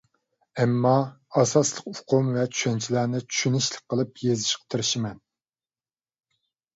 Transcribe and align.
ئەمما، 0.61 0.93
ئاساسلىق 1.41 1.91
ئۇقۇم 1.91 2.31
ۋە 2.37 2.45
چۈشەنچىلەرنى 2.53 3.21
چۈشىنىشلىك 3.25 3.83
قىلىپ 3.93 4.23
يېزىشقا 4.29 4.65
تىرىشىمەن. 4.75 5.21